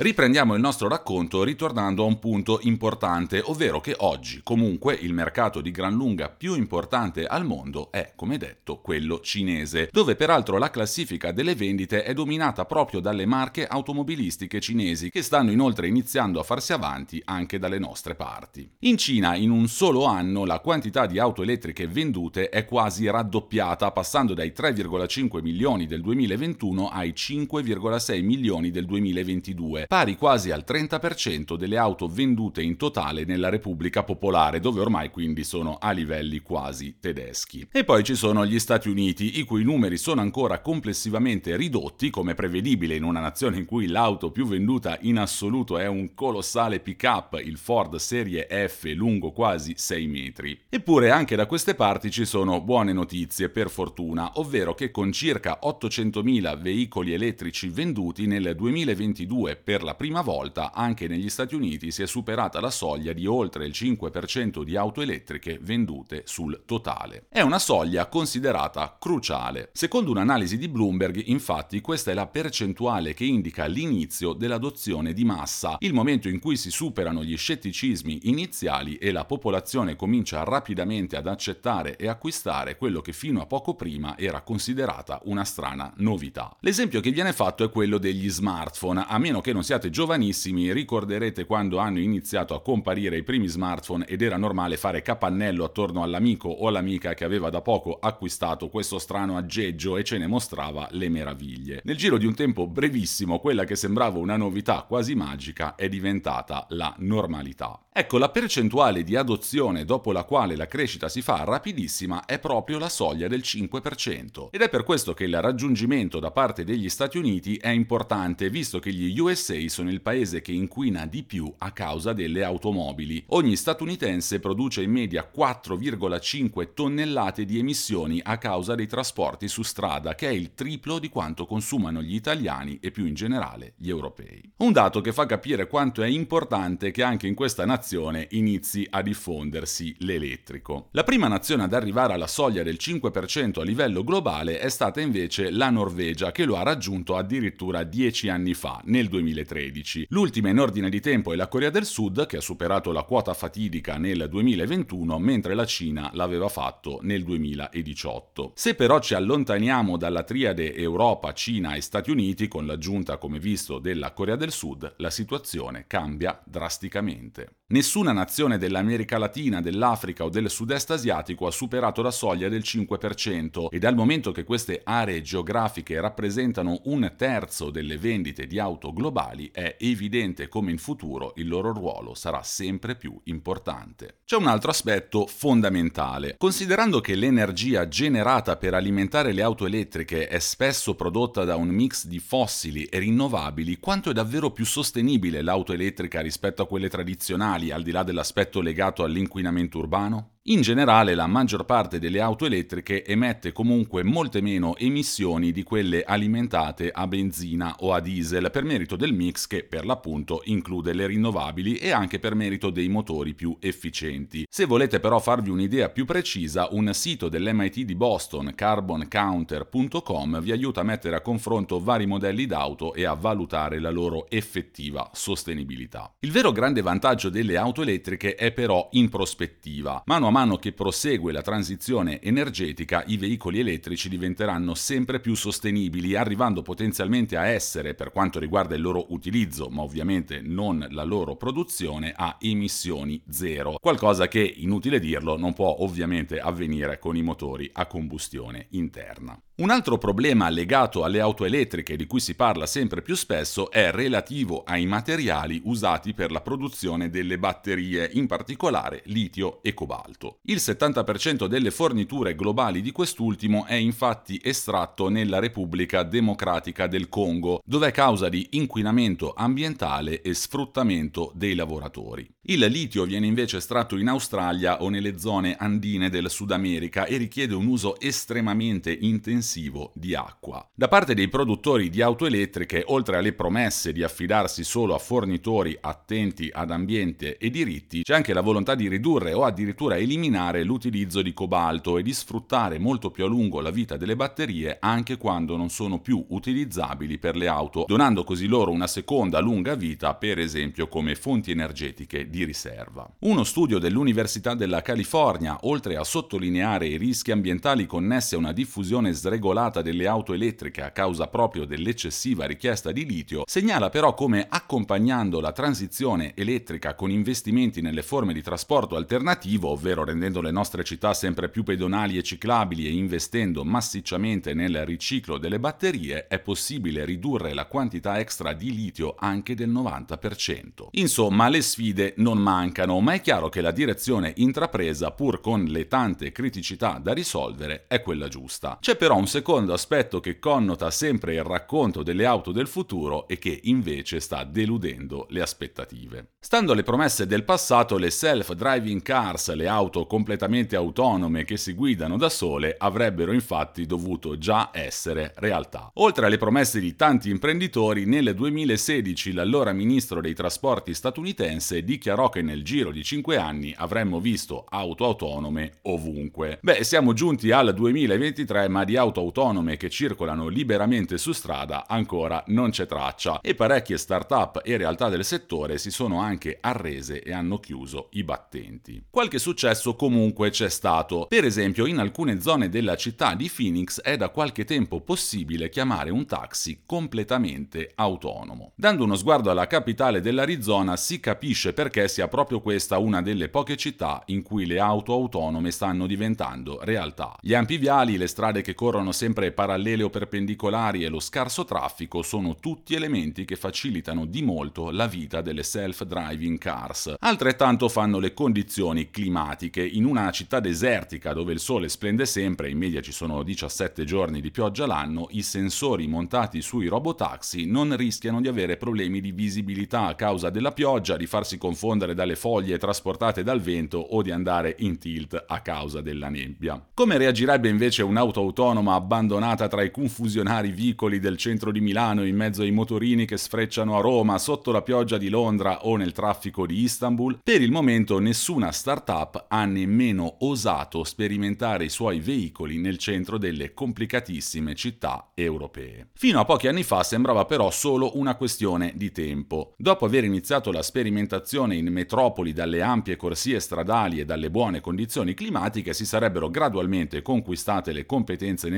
Riprendiamo 0.00 0.54
il 0.54 0.60
nostro 0.60 0.86
racconto 0.86 1.42
ritornando 1.42 2.04
a 2.04 2.06
un 2.06 2.20
punto 2.20 2.60
importante, 2.62 3.42
ovvero 3.46 3.80
che 3.80 3.96
oggi 3.98 4.42
comunque 4.44 4.94
il 4.94 5.12
mercato 5.12 5.60
di 5.60 5.72
gran 5.72 5.92
lunga 5.92 6.28
più 6.28 6.54
importante 6.54 7.26
al 7.26 7.44
mondo 7.44 7.90
è, 7.90 8.12
come 8.14 8.38
detto, 8.38 8.80
quello 8.80 9.18
cinese, 9.18 9.88
dove 9.90 10.14
peraltro 10.14 10.56
la 10.56 10.70
classifica 10.70 11.32
delle 11.32 11.56
vendite 11.56 12.04
è 12.04 12.14
dominata 12.14 12.64
proprio 12.64 13.00
dalle 13.00 13.26
marche 13.26 13.66
automobilistiche 13.66 14.60
cinesi, 14.60 15.10
che 15.10 15.20
stanno 15.20 15.50
inoltre 15.50 15.88
iniziando 15.88 16.38
a 16.38 16.44
farsi 16.44 16.72
avanti 16.72 17.20
anche 17.24 17.58
dalle 17.58 17.80
nostre 17.80 18.14
parti. 18.14 18.70
In 18.82 18.98
Cina, 18.98 19.34
in 19.34 19.50
un 19.50 19.66
solo 19.66 20.04
anno, 20.04 20.44
la 20.44 20.60
quantità 20.60 21.06
di 21.06 21.18
auto 21.18 21.42
elettriche 21.42 21.88
vendute 21.88 22.50
è 22.50 22.64
quasi 22.66 23.10
raddoppiata, 23.10 23.90
passando 23.90 24.32
dai 24.32 24.52
3,5 24.56 25.42
milioni 25.42 25.86
del 25.86 26.02
2021 26.02 26.86
ai 26.86 27.12
5,6 27.16 28.22
milioni 28.22 28.70
del 28.70 28.84
2022 28.84 29.86
pari 29.88 30.16
quasi 30.16 30.50
al 30.50 30.64
30% 30.68 31.56
delle 31.56 31.78
auto 31.78 32.08
vendute 32.08 32.60
in 32.60 32.76
totale 32.76 33.24
nella 33.24 33.48
Repubblica 33.48 34.02
Popolare, 34.02 34.60
dove 34.60 34.80
ormai 34.80 35.10
quindi 35.10 35.44
sono 35.44 35.78
a 35.80 35.92
livelli 35.92 36.40
quasi 36.40 36.96
tedeschi. 37.00 37.66
E 37.72 37.84
poi 37.84 38.04
ci 38.04 38.14
sono 38.14 38.44
gli 38.44 38.58
Stati 38.58 38.90
Uniti, 38.90 39.38
i 39.38 39.44
cui 39.44 39.64
numeri 39.64 39.96
sono 39.96 40.20
ancora 40.20 40.60
complessivamente 40.60 41.56
ridotti, 41.56 42.10
come 42.10 42.34
prevedibile 42.34 42.96
in 42.96 43.02
una 43.02 43.20
nazione 43.20 43.56
in 43.56 43.64
cui 43.64 43.86
l'auto 43.86 44.30
più 44.30 44.46
venduta 44.46 44.98
in 45.00 45.18
assoluto 45.18 45.78
è 45.78 45.86
un 45.86 46.12
colossale 46.12 46.80
pick-up, 46.80 47.40
il 47.42 47.56
Ford 47.56 47.96
Serie 47.96 48.46
F 48.68 48.92
lungo 48.94 49.32
quasi 49.32 49.72
6 49.74 50.06
metri. 50.06 50.60
Eppure 50.68 51.10
anche 51.10 51.34
da 51.34 51.46
queste 51.46 51.74
parti 51.74 52.10
ci 52.10 52.26
sono 52.26 52.60
buone 52.60 52.92
notizie, 52.92 53.48
per 53.48 53.70
fortuna, 53.70 54.32
ovvero 54.34 54.74
che 54.74 54.90
con 54.90 55.12
circa 55.12 55.60
800.000 55.64 56.60
veicoli 56.60 57.14
elettrici 57.14 57.70
venduti 57.70 58.26
nel 58.26 58.54
2022 58.54 59.56
per 59.56 59.76
per 59.78 59.86
la 59.86 59.94
prima 59.94 60.22
volta 60.22 60.72
anche 60.72 61.06
negli 61.06 61.28
Stati 61.28 61.54
Uniti 61.54 61.92
si 61.92 62.02
è 62.02 62.06
superata 62.08 62.58
la 62.58 62.68
soglia 62.68 63.12
di 63.12 63.26
oltre 63.26 63.64
il 63.64 63.70
5% 63.72 64.64
di 64.64 64.74
auto 64.74 65.02
elettriche 65.02 65.60
vendute 65.62 66.22
sul 66.26 66.62
totale. 66.66 67.26
È 67.28 67.42
una 67.42 67.60
soglia 67.60 68.08
considerata 68.08 68.96
cruciale. 68.98 69.70
Secondo 69.72 70.10
un'analisi 70.10 70.58
di 70.58 70.66
Bloomberg, 70.66 71.22
infatti, 71.26 71.80
questa 71.80 72.10
è 72.10 72.14
la 72.14 72.26
percentuale 72.26 73.14
che 73.14 73.24
indica 73.24 73.66
l'inizio 73.66 74.32
dell'adozione 74.32 75.12
di 75.12 75.24
massa, 75.24 75.76
il 75.78 75.94
momento 75.94 76.28
in 76.28 76.40
cui 76.40 76.56
si 76.56 76.72
superano 76.72 77.22
gli 77.22 77.36
scetticismi 77.36 78.22
iniziali 78.24 78.96
e 78.96 79.12
la 79.12 79.26
popolazione 79.26 79.94
comincia 79.94 80.42
rapidamente 80.42 81.14
ad 81.14 81.28
accettare 81.28 81.94
e 81.94 82.08
acquistare 82.08 82.76
quello 82.76 83.00
che 83.00 83.12
fino 83.12 83.40
a 83.40 83.46
poco 83.46 83.76
prima 83.76 84.18
era 84.18 84.40
considerata 84.40 85.20
una 85.26 85.44
strana 85.44 85.92
novità. 85.98 86.56
L'esempio 86.62 87.00
che 87.00 87.12
viene 87.12 87.32
fatto 87.32 87.62
è 87.62 87.70
quello 87.70 87.98
degli 87.98 88.28
smartphone, 88.28 89.04
a 89.06 89.18
meno 89.18 89.40
che 89.40 89.52
non 89.52 89.66
siate 89.68 89.90
giovanissimi, 89.90 90.72
ricorderete 90.72 91.44
quando 91.44 91.76
hanno 91.76 91.98
iniziato 91.98 92.54
a 92.54 92.62
comparire 92.62 93.18
i 93.18 93.22
primi 93.22 93.48
smartphone 93.48 94.06
ed 94.06 94.22
era 94.22 94.38
normale 94.38 94.78
fare 94.78 95.02
capannello 95.02 95.62
attorno 95.62 96.02
all'amico 96.02 96.48
o 96.48 96.68
all'amica 96.68 97.12
che 97.12 97.26
aveva 97.26 97.50
da 97.50 97.60
poco 97.60 97.98
acquistato 98.00 98.70
questo 98.70 98.98
strano 98.98 99.36
aggeggio 99.36 99.98
e 99.98 100.04
ce 100.04 100.16
ne 100.16 100.26
mostrava 100.26 100.88
le 100.92 101.10
meraviglie. 101.10 101.82
Nel 101.84 101.98
giro 101.98 102.16
di 102.16 102.24
un 102.24 102.34
tempo 102.34 102.66
brevissimo, 102.66 103.40
quella 103.40 103.64
che 103.64 103.76
sembrava 103.76 104.16
una 104.16 104.38
novità 104.38 104.86
quasi 104.88 105.14
magica 105.14 105.74
è 105.74 105.90
diventata 105.90 106.64
la 106.70 106.94
normalità. 107.00 107.78
Ecco, 107.92 108.16
la 108.16 108.28
percentuale 108.28 109.02
di 109.02 109.16
adozione 109.16 109.84
dopo 109.84 110.12
la 110.12 110.22
quale 110.22 110.54
la 110.54 110.68
crescita 110.68 111.08
si 111.08 111.20
fa 111.20 111.42
rapidissima 111.42 112.26
è 112.26 112.38
proprio 112.38 112.78
la 112.78 112.88
soglia 112.88 113.26
del 113.26 113.40
5%. 113.40 114.50
Ed 114.52 114.62
è 114.62 114.68
per 114.68 114.84
questo 114.84 115.14
che 115.14 115.24
il 115.24 115.40
raggiungimento 115.42 116.20
da 116.20 116.30
parte 116.30 116.62
degli 116.62 116.88
Stati 116.88 117.18
Uniti 117.18 117.56
è 117.56 117.70
importante, 117.70 118.50
visto 118.50 118.78
che 118.78 118.92
gli 118.92 119.18
USA 119.18 119.56
sono 119.66 119.90
il 119.90 120.00
paese 120.00 120.40
che 120.40 120.52
inquina 120.52 121.06
di 121.06 121.24
più 121.24 121.52
a 121.58 121.72
causa 121.72 122.12
delle 122.12 122.44
automobili. 122.44 123.24
Ogni 123.30 123.56
statunitense 123.56 124.38
produce 124.38 124.82
in 124.82 124.92
media 124.92 125.28
4,5 125.34 126.68
tonnellate 126.72 127.44
di 127.44 127.58
emissioni 127.58 128.20
a 128.22 128.38
causa 128.38 128.76
dei 128.76 128.86
trasporti 128.86 129.48
su 129.48 129.62
strada, 129.62 130.14
che 130.14 130.28
è 130.28 130.32
il 130.32 130.54
triplo 130.54 131.00
di 131.00 131.08
quanto 131.08 131.46
consumano 131.46 132.00
gli 132.00 132.14
italiani 132.14 132.78
e 132.80 132.92
più 132.92 133.06
in 133.06 133.14
generale 133.14 133.72
gli 133.76 133.88
europei. 133.88 134.40
Un 134.58 134.70
dato 134.70 135.00
che 135.00 135.12
fa 135.12 135.26
capire 135.26 135.66
quanto 135.66 136.02
è 136.04 136.06
importante 136.06 136.92
che 136.92 137.02
anche 137.02 137.26
in 137.26 137.34
questa 137.34 137.64
nazione 137.64 138.28
inizi 138.30 138.86
a 138.88 139.02
diffondersi 139.02 139.96
l'elettrico. 139.98 140.90
La 140.92 141.02
prima 141.02 141.26
nazione 141.26 141.64
ad 141.64 141.72
arrivare 141.72 142.12
alla 142.12 142.28
soglia 142.28 142.62
del 142.62 142.76
5% 142.78 143.60
a 143.60 143.64
livello 143.64 144.04
globale 144.04 144.60
è 144.60 144.68
stata 144.68 145.00
invece 145.00 145.50
la 145.50 145.70
Norvegia, 145.70 146.30
che 146.30 146.44
lo 146.44 146.56
ha 146.56 146.62
raggiunto 146.62 147.16
addirittura 147.16 147.82
10 147.82 148.28
anni 148.28 148.54
fa, 148.54 148.80
nel 148.84 149.08
2013. 149.08 149.47
2013. 149.48 150.06
L'ultima 150.10 150.50
in 150.50 150.58
ordine 150.58 150.90
di 150.90 151.00
tempo 151.00 151.32
è 151.32 151.36
la 151.36 151.48
Corea 151.48 151.70
del 151.70 151.86
Sud, 151.86 152.26
che 152.26 152.36
ha 152.36 152.40
superato 152.40 152.92
la 152.92 153.02
quota 153.02 153.32
fatidica 153.32 153.96
nel 153.96 154.26
2021, 154.28 155.18
mentre 155.18 155.54
la 155.54 155.64
Cina 155.64 156.10
l'aveva 156.12 156.48
fatto 156.48 156.98
nel 157.02 157.24
2018. 157.24 158.52
Se 158.54 158.74
però 158.74 159.00
ci 159.00 159.14
allontaniamo 159.14 159.96
dalla 159.96 160.22
triade 160.22 160.74
Europa, 160.74 161.32
Cina 161.32 161.74
e 161.74 161.80
Stati 161.80 162.10
Uniti, 162.10 162.48
con 162.48 162.66
l'aggiunta, 162.66 163.16
come 163.16 163.38
visto, 163.38 163.78
della 163.78 164.12
Corea 164.12 164.36
del 164.36 164.52
Sud, 164.52 164.94
la 164.98 165.10
situazione 165.10 165.84
cambia 165.86 166.40
drasticamente. 166.44 167.57
Nessuna 167.70 168.12
nazione 168.12 168.56
dell'America 168.56 169.18
Latina, 169.18 169.60
dell'Africa 169.60 170.24
o 170.24 170.30
del 170.30 170.48
sud-est 170.48 170.90
asiatico 170.90 171.46
ha 171.46 171.50
superato 171.50 172.00
la 172.00 172.10
soglia 172.10 172.48
del 172.48 172.62
5% 172.64 173.66
e 173.68 173.78
dal 173.78 173.94
momento 173.94 174.32
che 174.32 174.42
queste 174.42 174.80
aree 174.82 175.20
geografiche 175.20 176.00
rappresentano 176.00 176.80
un 176.84 177.12
terzo 177.14 177.68
delle 177.68 177.98
vendite 177.98 178.46
di 178.46 178.58
auto 178.58 178.90
globali 178.94 179.50
è 179.52 179.76
evidente 179.80 180.48
come 180.48 180.70
in 180.70 180.78
futuro 180.78 181.34
il 181.36 181.46
loro 181.46 181.74
ruolo 181.74 182.14
sarà 182.14 182.42
sempre 182.42 182.96
più 182.96 183.20
importante. 183.24 184.20
C'è 184.24 184.36
un 184.36 184.46
altro 184.46 184.70
aspetto 184.70 185.26
fondamentale. 185.26 186.36
Considerando 186.38 187.02
che 187.02 187.16
l'energia 187.16 187.86
generata 187.86 188.56
per 188.56 188.72
alimentare 188.72 189.32
le 189.32 189.42
auto 189.42 189.66
elettriche 189.66 190.26
è 190.26 190.38
spesso 190.38 190.94
prodotta 190.94 191.44
da 191.44 191.56
un 191.56 191.68
mix 191.68 192.06
di 192.06 192.18
fossili 192.18 192.84
e 192.84 192.98
rinnovabili, 192.98 193.78
quanto 193.78 194.08
è 194.08 194.14
davvero 194.14 194.52
più 194.52 194.64
sostenibile 194.64 195.42
l'auto 195.42 195.74
elettrica 195.74 196.22
rispetto 196.22 196.62
a 196.62 196.66
quelle 196.66 196.88
tradizionali? 196.88 197.56
Ambientali 197.58 197.70
al 197.72 197.82
di 197.82 197.90
là 197.90 198.02
dell'aspetto 198.02 198.60
legato 198.60 199.02
all'inquinamento 199.02 199.78
urbano? 199.78 200.37
In 200.50 200.62
generale 200.62 201.14
la 201.14 201.26
maggior 201.26 201.66
parte 201.66 201.98
delle 201.98 202.22
auto 202.22 202.46
elettriche 202.46 203.04
emette 203.04 203.52
comunque 203.52 204.02
molte 204.02 204.40
meno 204.40 204.78
emissioni 204.78 205.52
di 205.52 205.62
quelle 205.62 206.04
alimentate 206.04 206.90
a 206.90 207.06
benzina 207.06 207.76
o 207.80 207.92
a 207.92 208.00
diesel 208.00 208.50
per 208.50 208.64
merito 208.64 208.96
del 208.96 209.12
mix 209.12 209.46
che 209.46 209.64
per 209.64 209.84
l'appunto 209.84 210.40
include 210.44 210.94
le 210.94 211.06
rinnovabili 211.06 211.76
e 211.76 211.90
anche 211.90 212.18
per 212.18 212.34
merito 212.34 212.70
dei 212.70 212.88
motori 212.88 213.34
più 213.34 213.58
efficienti. 213.60 214.46
Se 214.48 214.64
volete 214.64 215.00
però 215.00 215.18
farvi 215.18 215.50
un'idea 215.50 215.90
più 215.90 216.06
precisa, 216.06 216.68
un 216.70 216.94
sito 216.94 217.28
dell'MIT 217.28 217.80
di 217.80 217.94
Boston, 217.94 218.54
carboncounter.com, 218.54 220.40
vi 220.40 220.52
aiuta 220.52 220.80
a 220.80 220.84
mettere 220.84 221.16
a 221.16 221.20
confronto 221.20 221.78
vari 221.78 222.06
modelli 222.06 222.46
d'auto 222.46 222.94
e 222.94 223.04
a 223.04 223.12
valutare 223.12 223.78
la 223.80 223.90
loro 223.90 224.30
effettiva 224.30 225.10
sostenibilità. 225.12 226.10
Il 226.20 226.32
vero 226.32 226.52
grande 226.52 226.80
vantaggio 226.80 227.28
delle 227.28 227.58
auto 227.58 227.82
elettriche 227.82 228.34
è 228.34 228.50
però 228.50 228.88
in 228.92 229.10
prospettiva. 229.10 230.04
Mano 230.06 230.26
a 230.26 230.36
che 230.58 230.72
prosegue 230.72 231.32
la 231.32 231.42
transizione 231.42 232.20
energetica, 232.20 233.02
i 233.06 233.16
veicoli 233.16 233.58
elettrici 233.58 234.08
diventeranno 234.08 234.74
sempre 234.74 235.18
più 235.18 235.34
sostenibili, 235.34 236.14
arrivando 236.14 236.62
potenzialmente 236.62 237.36
a 237.36 237.46
essere, 237.46 237.94
per 237.94 238.12
quanto 238.12 238.38
riguarda 238.38 238.74
il 238.74 238.82
loro 238.82 239.06
utilizzo, 239.08 239.68
ma 239.68 239.82
ovviamente 239.82 240.40
non 240.40 240.86
la 240.90 241.02
loro 241.02 241.36
produzione, 241.36 242.12
a 242.14 242.36
emissioni 242.40 243.20
zero. 243.28 243.74
Qualcosa 243.80 244.28
che, 244.28 244.40
inutile 244.40 245.00
dirlo, 245.00 245.36
non 245.36 245.54
può 245.54 245.76
ovviamente 245.80 246.38
avvenire 246.38 246.98
con 246.98 247.16
i 247.16 247.22
motori 247.22 247.68
a 247.72 247.86
combustione 247.86 248.66
interna. 248.70 249.40
Un 249.60 249.70
altro 249.70 249.98
problema 249.98 250.48
legato 250.50 251.02
alle 251.02 251.18
auto 251.18 251.44
elettriche 251.44 251.96
di 251.96 252.06
cui 252.06 252.20
si 252.20 252.36
parla 252.36 252.64
sempre 252.64 253.02
più 253.02 253.16
spesso 253.16 253.72
è 253.72 253.90
relativo 253.90 254.62
ai 254.62 254.86
materiali 254.86 255.60
usati 255.64 256.14
per 256.14 256.30
la 256.30 256.40
produzione 256.40 257.10
delle 257.10 257.40
batterie, 257.40 258.08
in 258.12 258.28
particolare 258.28 259.02
litio 259.06 259.60
e 259.62 259.74
cobalto. 259.74 260.38
Il 260.42 260.58
70% 260.58 261.46
delle 261.46 261.72
forniture 261.72 262.36
globali 262.36 262.80
di 262.80 262.92
quest'ultimo 262.92 263.64
è 263.66 263.74
infatti 263.74 264.40
estratto 264.40 265.08
nella 265.08 265.40
Repubblica 265.40 266.04
Democratica 266.04 266.86
del 266.86 267.08
Congo, 267.08 267.60
dove 267.64 267.88
è 267.88 267.90
causa 267.90 268.28
di 268.28 268.46
inquinamento 268.50 269.32
ambientale 269.36 270.22
e 270.22 270.34
sfruttamento 270.34 271.32
dei 271.34 271.56
lavoratori. 271.56 272.30
Il 272.42 272.60
litio 272.60 273.02
viene 273.02 273.26
invece 273.26 273.56
estratto 273.56 273.96
in 273.96 274.06
Australia 274.06 274.82
o 274.82 274.88
nelle 274.88 275.18
zone 275.18 275.56
andine 275.58 276.10
del 276.10 276.30
Sud 276.30 276.52
America 276.52 277.06
e 277.06 277.16
richiede 277.16 277.56
un 277.56 277.66
uso 277.66 277.98
estremamente 277.98 278.92
intensivo 278.92 279.46
intensivo 279.48 279.92
di 279.94 280.14
acqua. 280.14 280.66
Da 280.74 280.88
parte 280.88 281.14
dei 281.14 281.28
produttori 281.28 281.88
di 281.88 282.02
auto 282.02 282.26
elettriche, 282.26 282.84
oltre 282.86 283.16
alle 283.16 283.32
promesse 283.32 283.92
di 283.92 284.02
affidarsi 284.02 284.62
solo 284.62 284.94
a 284.94 284.98
fornitori 284.98 285.76
attenti 285.80 286.50
ad 286.52 286.70
ambiente 286.70 287.38
e 287.38 287.48
diritti, 287.48 288.02
c'è 288.02 288.14
anche 288.14 288.34
la 288.34 288.42
volontà 288.42 288.74
di 288.74 288.88
ridurre 288.88 289.32
o 289.32 289.44
addirittura 289.44 289.96
eliminare 289.96 290.62
l'utilizzo 290.62 291.22
di 291.22 291.32
cobalto 291.32 291.96
e 291.96 292.02
di 292.02 292.12
sfruttare 292.12 292.78
molto 292.78 293.10
più 293.10 293.24
a 293.24 293.28
lungo 293.28 293.60
la 293.60 293.70
vita 293.70 293.96
delle 293.96 294.16
batterie 294.16 294.76
anche 294.80 295.16
quando 295.16 295.56
non 295.56 295.70
sono 295.70 296.00
più 296.00 296.24
utilizzabili 296.28 297.18
per 297.18 297.36
le 297.36 297.48
auto, 297.48 297.84
donando 297.86 298.24
così 298.24 298.46
loro 298.46 298.70
una 298.70 298.86
seconda 298.86 299.40
lunga 299.40 299.74
vita, 299.74 300.14
per 300.14 300.38
esempio 300.38 300.88
come 300.88 301.14
fonti 301.14 301.50
energetiche 301.50 302.28
di 302.28 302.44
riserva. 302.44 303.10
Uno 303.20 303.44
studio 303.44 303.78
dell'Università 303.78 304.54
della 304.54 304.82
California, 304.82 305.58
oltre 305.62 305.96
a 305.96 306.04
sottolineare 306.04 306.86
i 306.86 306.98
rischi 306.98 307.30
ambientali 307.30 307.86
connessi 307.86 308.34
a 308.34 308.38
una 308.38 308.52
diffusione 308.52 309.12
sregolata 309.12 309.37
regolata 309.38 309.82
delle 309.82 310.08
auto 310.08 310.32
elettriche 310.32 310.82
a 310.82 310.90
causa 310.90 311.28
proprio 311.28 311.64
dell'eccessiva 311.64 312.44
richiesta 312.44 312.90
di 312.90 313.06
litio, 313.06 313.44
segnala 313.46 313.88
però 313.88 314.12
come 314.12 314.46
accompagnando 314.48 315.40
la 315.40 315.52
transizione 315.52 316.32
elettrica 316.34 316.94
con 316.94 317.10
investimenti 317.10 317.80
nelle 317.80 318.02
forme 318.02 318.32
di 318.32 318.42
trasporto 318.42 318.96
alternativo, 318.96 319.68
ovvero 319.68 320.04
rendendo 320.04 320.40
le 320.40 320.50
nostre 320.50 320.82
città 320.82 321.14
sempre 321.14 321.48
più 321.48 321.62
pedonali 321.62 322.18
e 322.18 322.22
ciclabili 322.24 322.86
e 322.86 322.92
investendo 322.92 323.64
massicciamente 323.64 324.54
nel 324.54 324.84
riciclo 324.84 325.38
delle 325.38 325.60
batterie, 325.60 326.26
è 326.26 326.40
possibile 326.40 327.04
ridurre 327.04 327.54
la 327.54 327.66
quantità 327.66 328.18
extra 328.18 328.52
di 328.52 328.74
litio 328.74 329.14
anche 329.16 329.54
del 329.54 329.70
90%. 329.70 330.88
Insomma, 330.92 331.48
le 331.48 331.62
sfide 331.62 332.14
non 332.16 332.38
mancano, 332.38 332.98
ma 332.98 333.12
è 333.12 333.20
chiaro 333.20 333.48
che 333.48 333.60
la 333.60 333.70
direzione 333.70 334.32
intrapresa, 334.36 335.12
pur 335.12 335.40
con 335.40 335.62
le 335.64 335.86
tante 335.86 336.32
criticità 336.32 336.98
da 337.00 337.12
risolvere, 337.12 337.84
è 337.86 338.02
quella 338.02 338.26
giusta. 338.26 338.78
C'è 338.80 338.96
però 338.96 339.16
un 339.16 339.27
secondo 339.28 339.72
aspetto 339.72 340.18
che 340.18 340.38
connota 340.38 340.90
sempre 340.90 341.34
il 341.34 341.44
racconto 341.44 342.02
delle 342.02 342.24
auto 342.24 342.50
del 342.50 342.66
futuro 342.66 343.28
e 343.28 343.38
che 343.38 343.60
invece 343.64 344.18
sta 344.18 344.42
deludendo 344.42 345.26
le 345.30 345.42
aspettative. 345.42 346.30
Stando 346.40 346.72
alle 346.72 346.82
promesse 346.82 347.26
del 347.26 347.44
passato, 347.44 347.98
le 347.98 348.10
self-driving 348.10 349.02
cars, 349.02 349.52
le 349.54 349.68
auto 349.68 350.06
completamente 350.06 350.76
autonome 350.76 351.44
che 351.44 351.56
si 351.56 351.74
guidano 351.74 352.16
da 352.16 352.28
sole, 352.28 352.74
avrebbero 352.78 353.32
infatti 353.32 353.86
dovuto 353.86 354.38
già 354.38 354.70
essere 354.72 355.32
realtà. 355.36 355.90
Oltre 355.94 356.26
alle 356.26 356.38
promesse 356.38 356.80
di 356.80 356.96
tanti 356.96 357.28
imprenditori, 357.28 358.06
nel 358.06 358.34
2016 358.34 359.32
l'allora 359.32 359.72
ministro 359.72 360.20
dei 360.20 360.34
trasporti 360.34 360.94
statunitense 360.94 361.84
dichiarò 361.84 362.30
che 362.30 362.40
nel 362.40 362.64
giro 362.64 362.90
di 362.90 363.04
5 363.04 363.36
anni 363.36 363.74
avremmo 363.76 364.20
visto 364.20 364.64
auto 364.68 365.04
autonome 365.04 365.72
ovunque. 365.82 366.58
Beh, 366.62 366.82
siamo 366.84 367.12
giunti 367.12 367.50
al 367.50 367.74
2023, 367.74 368.68
ma 368.68 368.84
di 368.84 368.96
auto 368.96 369.17
auto 369.18 369.40
autonome 369.42 369.76
che 369.76 369.90
circolano 369.90 370.48
liberamente 370.48 371.18
su 371.18 371.32
strada 371.32 371.86
ancora 371.86 372.42
non 372.48 372.70
c'è 372.70 372.86
traccia 372.86 373.40
e 373.40 373.54
parecchie 373.54 373.98
start-up 373.98 374.60
e 374.64 374.76
realtà 374.76 375.08
del 375.08 375.24
settore 375.24 375.78
si 375.78 375.90
sono 375.90 376.20
anche 376.20 376.58
arrese 376.60 377.22
e 377.22 377.32
hanno 377.32 377.58
chiuso 377.58 378.08
i 378.12 378.24
battenti. 378.24 379.04
Qualche 379.10 379.38
successo 379.38 379.94
comunque 379.94 380.50
c'è 380.50 380.68
stato. 380.68 381.26
Per 381.28 381.44
esempio, 381.44 381.86
in 381.86 381.98
alcune 381.98 382.40
zone 382.40 382.68
della 382.68 382.96
città 382.96 383.34
di 383.34 383.50
Phoenix 383.54 384.00
è 384.00 384.16
da 384.16 384.28
qualche 384.28 384.64
tempo 384.64 385.00
possibile 385.00 385.68
chiamare 385.68 386.10
un 386.10 386.26
taxi 386.26 386.82
completamente 386.86 387.92
autonomo. 387.94 388.72
Dando 388.76 389.04
uno 389.04 389.16
sguardo 389.16 389.50
alla 389.50 389.66
capitale 389.66 390.20
dell'Arizona 390.20 390.96
si 390.96 391.20
capisce 391.20 391.72
perché 391.72 392.08
sia 392.08 392.28
proprio 392.28 392.60
questa 392.60 392.98
una 392.98 393.22
delle 393.22 393.48
poche 393.48 393.76
città 393.76 394.22
in 394.26 394.42
cui 394.42 394.66
le 394.66 394.78
auto 394.78 395.12
autonome 395.12 395.70
stanno 395.70 396.06
diventando 396.06 396.78
realtà. 396.82 397.36
Gli 397.40 397.54
ampi 397.54 397.76
viali, 397.76 398.16
le 398.16 398.26
strade 398.26 398.62
che 398.62 398.74
corrono 398.74 399.07
corrono 399.08 399.12
sempre 399.12 399.52
parallele 399.52 400.02
o 400.02 400.10
perpendicolari 400.10 401.04
e 401.04 401.08
lo 401.08 401.20
scarso 401.20 401.64
traffico 401.64 402.22
sono 402.22 402.56
tutti 402.56 402.94
elementi 402.94 403.44
che 403.44 403.56
facilitano 403.56 404.26
di 404.26 404.42
molto 404.42 404.90
la 404.90 405.06
vita 405.06 405.40
delle 405.40 405.62
self-driving 405.62 406.58
cars. 406.58 407.14
Altrettanto 407.18 407.88
fanno 407.88 408.18
le 408.18 408.34
condizioni 408.34 409.10
climatiche. 409.10 409.84
In 409.84 410.04
una 410.04 410.30
città 410.30 410.60
desertica 410.60 411.32
dove 411.32 411.52
il 411.52 411.60
sole 411.60 411.88
splende 411.88 412.26
sempre, 412.26 412.70
in 412.70 412.78
media 412.78 413.00
ci 413.00 413.12
sono 413.12 413.42
17 413.42 414.04
giorni 414.04 414.40
di 414.40 414.50
pioggia 414.50 414.86
l'anno, 414.86 415.28
i 415.30 415.42
sensori 415.42 416.06
montati 416.06 416.60
sui 416.60 416.86
robotaxi 416.86 417.66
non 417.66 417.96
rischiano 417.96 418.40
di 418.40 418.48
avere 418.48 418.76
problemi 418.76 419.20
di 419.20 419.32
visibilità 419.32 420.06
a 420.06 420.14
causa 420.14 420.50
della 420.50 420.72
pioggia, 420.72 421.16
di 421.16 421.26
farsi 421.26 421.58
confondere 421.58 422.14
dalle 422.14 422.36
foglie 422.36 422.78
trasportate 422.78 423.42
dal 423.42 423.60
vento 423.60 423.98
o 423.98 424.22
di 424.22 424.30
andare 424.30 424.74
in 424.78 424.98
tilt 424.98 425.44
a 425.46 425.60
causa 425.60 426.00
della 426.00 426.28
nebbia. 426.28 426.80
Come 426.94 427.16
reagirebbe 427.16 427.68
invece 427.68 428.02
un'auto 428.02 428.40
autonoma 428.40 428.87
Roma 428.88 428.94
abbandonata 428.94 429.68
tra 429.68 429.82
i 429.82 429.90
confusionari 429.90 430.70
vicoli 430.70 431.18
del 431.18 431.36
centro 431.36 431.70
di 431.70 431.80
Milano 431.80 432.24
in 432.24 432.34
mezzo 432.34 432.62
ai 432.62 432.70
motorini 432.70 433.26
che 433.26 433.36
sfrecciano 433.36 433.96
a 433.96 434.00
Roma 434.00 434.38
sotto 434.38 434.72
la 434.72 434.82
pioggia 434.82 435.18
di 435.18 435.28
Londra 435.28 435.84
o 435.84 435.96
nel 435.96 436.12
traffico 436.12 436.66
di 436.66 436.80
Istanbul, 436.80 437.38
per 437.42 437.60
il 437.60 437.70
momento 437.70 438.18
nessuna 438.18 438.72
startup 438.72 439.46
ha 439.48 439.64
nemmeno 439.66 440.36
osato 440.40 441.04
sperimentare 441.04 441.84
i 441.84 441.90
suoi 441.90 442.20
veicoli 442.20 442.78
nel 442.78 442.96
centro 442.96 443.36
delle 443.36 443.74
complicatissime 443.74 444.74
città 444.74 445.30
europee. 445.34 446.08
Fino 446.14 446.40
a 446.40 446.44
pochi 446.44 446.68
anni 446.68 446.82
fa 446.82 447.02
sembrava 447.02 447.44
però 447.44 447.70
solo 447.70 448.16
una 448.16 448.36
questione 448.36 448.92
di 448.94 449.12
tempo. 449.12 449.74
Dopo 449.76 450.06
aver 450.06 450.24
iniziato 450.24 450.72
la 450.72 450.82
sperimentazione 450.82 451.76
in 451.76 451.88
metropoli 451.92 452.52
dalle 452.52 452.80
ampie 452.80 453.16
corsie 453.16 453.60
stradali 453.60 454.20
e 454.20 454.24
dalle 454.24 454.50
buone 454.50 454.80
condizioni 454.80 455.34
climatiche, 455.34 455.92
si 455.92 456.06
sarebbero 456.06 456.48
gradualmente 456.48 457.20
conquistate 457.20 457.92
le 457.92 458.06
competenze 458.06 458.68
necessarie 458.68 458.76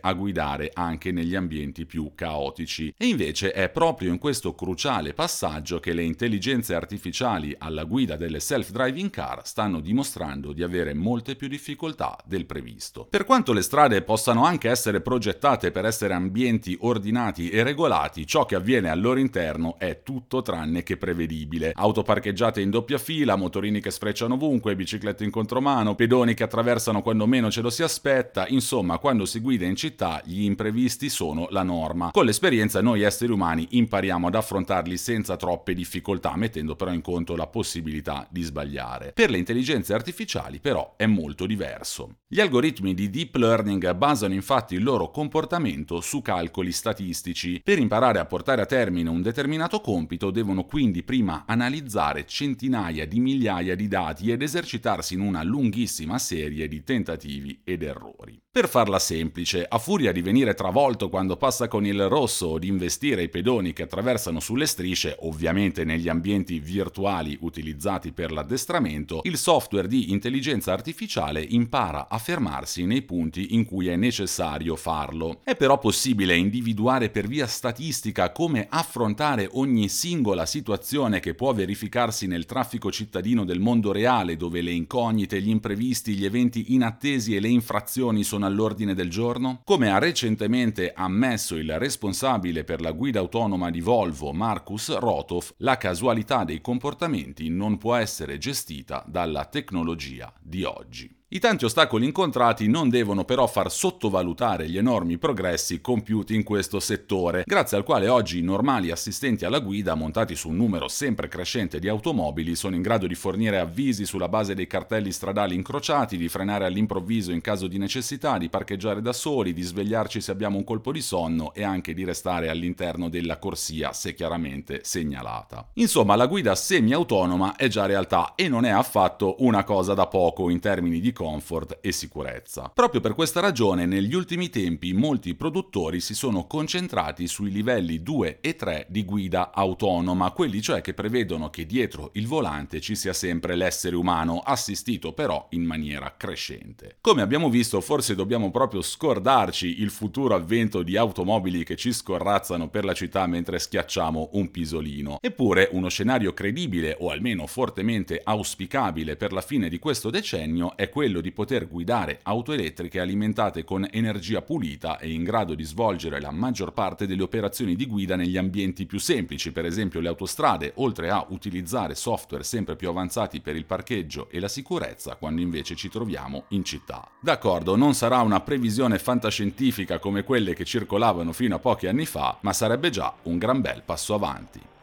a 0.00 0.12
guidare 0.12 0.70
anche 0.72 1.12
negli 1.12 1.34
ambienti 1.34 1.84
più 1.86 2.12
caotici. 2.14 2.92
E 2.96 3.06
invece 3.06 3.52
è 3.52 3.68
proprio 3.68 4.12
in 4.12 4.18
questo 4.18 4.54
cruciale 4.54 5.14
passaggio 5.14 5.80
che 5.80 5.92
le 5.92 6.02
intelligenze 6.02 6.74
artificiali 6.74 7.54
alla 7.58 7.84
guida 7.84 8.16
delle 8.16 8.40
self-driving 8.40 9.10
car 9.10 9.46
stanno 9.46 9.80
dimostrando 9.80 10.52
di 10.52 10.62
avere 10.62 10.94
molte 10.94 11.36
più 11.36 11.48
difficoltà 11.48 12.16
del 12.24 12.46
previsto. 12.46 13.06
Per 13.08 13.24
quanto 13.24 13.52
le 13.52 13.62
strade 13.62 14.02
possano 14.02 14.44
anche 14.44 14.68
essere 14.68 15.00
progettate 15.00 15.70
per 15.70 15.84
essere 15.84 16.14
ambienti 16.14 16.76
ordinati 16.80 17.50
e 17.50 17.62
regolati, 17.62 18.26
ciò 18.26 18.46
che 18.46 18.54
avviene 18.54 18.90
al 18.90 19.00
loro 19.00 19.18
interno 19.18 19.76
è 19.78 20.02
tutto 20.02 20.42
tranne 20.42 20.82
che 20.82 20.96
prevedibile. 20.96 21.72
Auto 21.74 22.02
parcheggiate 22.02 22.60
in 22.60 22.70
doppia 22.70 22.98
fila, 22.98 23.36
motorini 23.36 23.80
che 23.80 23.90
sfrecciano 23.90 24.34
ovunque, 24.34 24.76
biciclette 24.76 25.24
in 25.24 25.30
contromano, 25.30 25.94
pedoni 25.94 26.34
che 26.34 26.44
attraversano 26.44 27.02
quando 27.02 27.26
meno 27.26 27.50
ce 27.50 27.60
lo 27.60 27.70
si 27.70 27.82
aspetta, 27.82 28.46
insomma, 28.48 28.98
quando 28.98 29.15
si 29.24 29.40
guida 29.40 29.64
in 29.64 29.76
città 29.76 30.20
gli 30.24 30.42
imprevisti 30.42 31.08
sono 31.08 31.46
la 31.50 31.62
norma. 31.62 32.10
Con 32.12 32.24
l'esperienza 32.24 32.82
noi 32.82 33.02
esseri 33.02 33.32
umani 33.32 33.66
impariamo 33.70 34.26
ad 34.26 34.34
affrontarli 34.34 34.96
senza 34.96 35.36
troppe 35.36 35.74
difficoltà, 35.74 36.36
mettendo 36.36 36.76
però 36.76 36.92
in 36.92 37.00
conto 37.00 37.36
la 37.36 37.46
possibilità 37.46 38.26
di 38.30 38.42
sbagliare. 38.42 39.12
Per 39.12 39.30
le 39.30 39.38
intelligenze 39.38 39.94
artificiali 39.94 40.58
però 40.60 40.94
è 40.96 41.06
molto 41.06 41.46
diverso. 41.46 42.18
Gli 42.28 42.40
algoritmi 42.40 42.92
di 42.94 43.08
deep 43.08 43.36
learning 43.36 43.94
basano 43.94 44.34
infatti 44.34 44.74
il 44.74 44.82
loro 44.82 45.10
comportamento 45.10 46.00
su 46.00 46.20
calcoli 46.20 46.72
statistici. 46.72 47.60
Per 47.62 47.78
imparare 47.78 48.18
a 48.18 48.26
portare 48.26 48.62
a 48.62 48.66
termine 48.66 49.08
un 49.08 49.22
determinato 49.22 49.80
compito 49.80 50.30
devono 50.30 50.64
quindi 50.64 51.02
prima 51.02 51.44
analizzare 51.46 52.26
centinaia 52.26 53.06
di 53.06 53.20
migliaia 53.20 53.74
di 53.76 53.86
dati 53.88 54.30
ed 54.30 54.42
esercitarsi 54.42 55.14
in 55.14 55.20
una 55.20 55.42
lunghissima 55.42 56.18
serie 56.18 56.66
di 56.68 56.82
tentativi 56.82 57.60
ed 57.62 57.82
errori. 57.82 58.40
Per 58.50 58.68
farla 58.68 58.98
semplice, 59.06 59.64
a 59.68 59.78
furia 59.78 60.10
di 60.10 60.20
venire 60.20 60.54
travolto 60.54 61.08
quando 61.08 61.36
passa 61.36 61.68
con 61.68 61.86
il 61.86 62.08
rosso 62.08 62.46
o 62.46 62.58
di 62.58 62.66
investire 62.66 63.22
i 63.22 63.28
pedoni 63.28 63.72
che 63.72 63.84
attraversano 63.84 64.40
sulle 64.40 64.66
strisce, 64.66 65.16
ovviamente 65.20 65.84
negli 65.84 66.08
ambienti 66.08 66.58
virtuali 66.58 67.38
utilizzati 67.42 68.10
per 68.10 68.32
l'addestramento, 68.32 69.20
il 69.22 69.36
software 69.36 69.86
di 69.86 70.10
intelligenza 70.10 70.72
artificiale 70.72 71.40
impara 71.40 72.08
a 72.08 72.18
fermarsi 72.18 72.84
nei 72.84 73.02
punti 73.02 73.54
in 73.54 73.64
cui 73.64 73.86
è 73.86 73.94
necessario 73.94 74.74
farlo. 74.74 75.40
È 75.44 75.54
però 75.54 75.78
possibile 75.78 76.34
individuare 76.34 77.08
per 77.08 77.28
via 77.28 77.46
statistica 77.46 78.32
come 78.32 78.66
affrontare 78.68 79.48
ogni 79.52 79.88
singola 79.88 80.46
situazione 80.46 81.20
che 81.20 81.34
può 81.34 81.54
verificarsi 81.54 82.26
nel 82.26 82.44
traffico 82.44 82.90
cittadino 82.90 83.44
del 83.44 83.60
mondo 83.60 83.92
reale, 83.92 84.36
dove 84.36 84.62
le 84.62 84.72
incognite, 84.72 85.40
gli 85.40 85.50
imprevisti, 85.50 86.14
gli 86.14 86.24
eventi 86.24 86.74
inattesi 86.74 87.36
e 87.36 87.40
le 87.40 87.48
infrazioni 87.48 88.24
sono 88.24 88.46
all'ordine 88.46 88.94
del 88.96 89.08
giorno? 89.08 89.60
Come 89.62 89.92
ha 89.92 89.98
recentemente 89.98 90.92
ammesso 90.92 91.54
il 91.54 91.78
responsabile 91.78 92.64
per 92.64 92.80
la 92.80 92.90
guida 92.90 93.20
autonoma 93.20 93.70
di 93.70 93.80
Volvo, 93.80 94.32
Markus 94.32 94.96
Rotov, 94.96 95.54
la 95.58 95.76
casualità 95.76 96.42
dei 96.42 96.60
comportamenti 96.60 97.48
non 97.48 97.78
può 97.78 97.94
essere 97.94 98.38
gestita 98.38 99.04
dalla 99.06 99.44
tecnologia 99.44 100.32
di 100.40 100.64
oggi. 100.64 101.15
I 101.28 101.40
tanti 101.40 101.64
ostacoli 101.64 102.04
incontrati 102.04 102.68
non 102.68 102.88
devono 102.88 103.24
però 103.24 103.48
far 103.48 103.68
sottovalutare 103.72 104.68
gli 104.68 104.78
enormi 104.78 105.18
progressi 105.18 105.80
compiuti 105.80 106.36
in 106.36 106.44
questo 106.44 106.78
settore, 106.78 107.42
grazie 107.44 107.76
al 107.76 107.82
quale 107.82 108.06
oggi 108.06 108.38
i 108.38 108.42
normali 108.42 108.92
assistenti 108.92 109.44
alla 109.44 109.58
guida, 109.58 109.96
montati 109.96 110.36
su 110.36 110.50
un 110.50 110.54
numero 110.54 110.86
sempre 110.86 111.26
crescente 111.26 111.80
di 111.80 111.88
automobili, 111.88 112.54
sono 112.54 112.76
in 112.76 112.82
grado 112.82 113.08
di 113.08 113.16
fornire 113.16 113.58
avvisi 113.58 114.06
sulla 114.06 114.28
base 114.28 114.54
dei 114.54 114.68
cartelli 114.68 115.10
stradali 115.10 115.56
incrociati, 115.56 116.16
di 116.16 116.28
frenare 116.28 116.64
all'improvviso 116.64 117.32
in 117.32 117.40
caso 117.40 117.66
di 117.66 117.76
necessità, 117.76 118.38
di 118.38 118.48
parcheggiare 118.48 119.02
da 119.02 119.12
soli, 119.12 119.52
di 119.52 119.62
svegliarci 119.62 120.20
se 120.20 120.30
abbiamo 120.30 120.58
un 120.58 120.64
colpo 120.64 120.92
di 120.92 121.02
sonno 121.02 121.52
e 121.54 121.64
anche 121.64 121.92
di 121.92 122.04
restare 122.04 122.50
all'interno 122.50 123.08
della 123.08 123.40
corsia 123.40 123.92
se 123.92 124.14
chiaramente 124.14 124.82
segnalata. 124.84 125.70
Insomma, 125.72 126.14
la 126.14 126.26
guida 126.26 126.54
semi-autonoma 126.54 127.56
è 127.56 127.66
già 127.66 127.84
realtà 127.84 128.34
e 128.36 128.46
non 128.48 128.64
è 128.64 128.70
affatto 128.70 129.34
una 129.40 129.64
cosa 129.64 129.92
da 129.92 130.06
poco 130.06 130.50
in 130.50 130.60
termini 130.60 131.00
di 131.00 131.14
comfort 131.16 131.78
e 131.80 131.92
sicurezza. 131.92 132.70
Proprio 132.74 133.00
per 133.00 133.14
questa 133.14 133.40
ragione 133.40 133.86
negli 133.86 134.14
ultimi 134.14 134.50
tempi 134.50 134.92
molti 134.92 135.34
produttori 135.34 136.00
si 136.00 136.14
sono 136.14 136.46
concentrati 136.46 137.26
sui 137.26 137.50
livelli 137.50 138.02
2 138.02 138.40
e 138.42 138.54
3 138.54 138.86
di 138.90 139.04
guida 139.04 139.50
autonoma, 139.54 140.30
quelli 140.32 140.60
cioè 140.60 140.82
che 140.82 140.92
prevedono 140.92 141.48
che 141.48 141.64
dietro 141.64 142.10
il 142.14 142.26
volante 142.26 142.80
ci 142.80 142.94
sia 142.94 143.14
sempre 143.14 143.56
l'essere 143.56 143.96
umano, 143.96 144.40
assistito 144.40 145.14
però 145.14 145.46
in 145.50 145.64
maniera 145.64 146.14
crescente. 146.16 146.98
Come 147.00 147.22
abbiamo 147.22 147.48
visto, 147.48 147.80
forse 147.80 148.14
dobbiamo 148.14 148.50
proprio 148.50 148.82
scordarci 148.82 149.80
il 149.80 149.90
futuro 149.90 150.34
avvento 150.34 150.82
di 150.82 150.98
automobili 150.98 151.64
che 151.64 151.76
ci 151.76 151.92
scorrazzano 151.92 152.68
per 152.68 152.84
la 152.84 152.92
città 152.92 153.26
mentre 153.26 153.58
schiacciamo 153.58 154.30
un 154.32 154.50
pisolino. 154.50 155.18
Eppure 155.20 155.70
uno 155.72 155.88
scenario 155.88 156.34
credibile 156.34 156.96
o 157.00 157.10
almeno 157.10 157.46
fortemente 157.46 158.20
auspicabile 158.22 159.16
per 159.16 159.32
la 159.32 159.40
fine 159.40 159.68
di 159.68 159.78
questo 159.78 160.10
decennio 160.10 160.76
è 160.76 160.88
quello 160.88 161.05
quello 161.06 161.20
di 161.20 161.30
poter 161.30 161.68
guidare 161.68 162.18
auto 162.24 162.52
elettriche 162.52 162.98
alimentate 162.98 163.62
con 163.62 163.86
energia 163.92 164.42
pulita 164.42 164.98
e 164.98 165.12
in 165.12 165.22
grado 165.22 165.54
di 165.54 165.62
svolgere 165.62 166.20
la 166.20 166.32
maggior 166.32 166.72
parte 166.72 167.06
delle 167.06 167.22
operazioni 167.22 167.76
di 167.76 167.86
guida 167.86 168.16
negli 168.16 168.36
ambienti 168.36 168.86
più 168.86 168.98
semplici, 168.98 169.52
per 169.52 169.64
esempio 169.64 170.00
le 170.00 170.08
autostrade, 170.08 170.72
oltre 170.76 171.10
a 171.10 171.24
utilizzare 171.28 171.94
software 171.94 172.42
sempre 172.42 172.74
più 172.74 172.88
avanzati 172.88 173.40
per 173.40 173.54
il 173.54 173.66
parcheggio 173.66 174.28
e 174.28 174.40
la 174.40 174.48
sicurezza 174.48 175.14
quando 175.14 175.40
invece 175.40 175.76
ci 175.76 175.88
troviamo 175.88 176.46
in 176.48 176.64
città. 176.64 177.08
D'accordo, 177.20 177.76
non 177.76 177.94
sarà 177.94 178.22
una 178.22 178.40
previsione 178.40 178.98
fantascientifica 178.98 180.00
come 180.00 180.24
quelle 180.24 180.54
che 180.54 180.64
circolavano 180.64 181.32
fino 181.32 181.54
a 181.54 181.60
pochi 181.60 181.86
anni 181.86 182.04
fa, 182.04 182.36
ma 182.40 182.52
sarebbe 182.52 182.90
già 182.90 183.14
un 183.22 183.38
gran 183.38 183.60
bel 183.60 183.82
passo 183.84 184.12
avanti. 184.12 184.74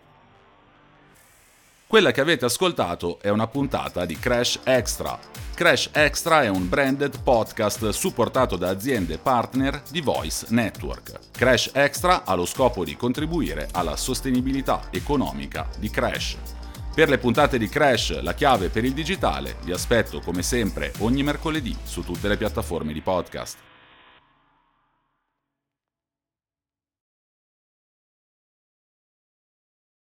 Quella 1.93 2.09
che 2.09 2.21
avete 2.21 2.45
ascoltato 2.45 3.19
è 3.21 3.29
una 3.29 3.45
puntata 3.45 4.03
di 4.07 4.17
Crash 4.17 4.61
Extra. 4.63 5.15
Crash 5.53 5.91
Extra 5.93 6.41
è 6.41 6.47
un 6.47 6.67
branded 6.67 7.21
podcast 7.21 7.89
supportato 7.89 8.55
da 8.55 8.69
aziende 8.69 9.19
partner 9.19 9.83
di 9.91 10.01
Voice 10.01 10.47
Network. 10.49 11.19
Crash 11.29 11.69
Extra 11.71 12.23
ha 12.25 12.33
lo 12.33 12.47
scopo 12.47 12.83
di 12.83 12.95
contribuire 12.95 13.67
alla 13.73 13.95
sostenibilità 13.95 14.87
economica 14.89 15.69
di 15.77 15.91
Crash. 15.91 16.35
Per 16.95 17.09
le 17.09 17.19
puntate 17.19 17.59
di 17.59 17.69
Crash, 17.69 18.19
la 18.23 18.33
chiave 18.33 18.69
per 18.69 18.85
il 18.85 18.93
digitale, 18.93 19.57
vi 19.63 19.71
aspetto 19.71 20.19
come 20.19 20.41
sempre 20.41 20.93
ogni 21.01 21.21
mercoledì 21.21 21.77
su 21.83 22.03
tutte 22.03 22.27
le 22.27 22.37
piattaforme 22.37 22.91
di 22.91 23.01
podcast. 23.01 23.72